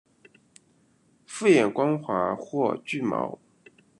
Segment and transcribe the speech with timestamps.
[1.27, 3.37] 复眼光滑或具毛。